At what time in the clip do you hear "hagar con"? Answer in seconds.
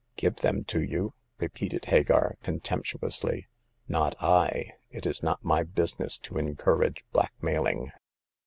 1.85-2.59